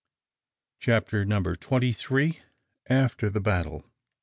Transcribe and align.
CHAPTER 0.79 1.23
TWENTY 1.55 1.91
THREE. 1.91 2.39
AFTER 2.89 3.29
THE 3.29 3.39
BATTLE. 3.39 3.83